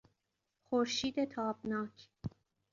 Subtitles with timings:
[0.69, 2.09] خورشید تابناک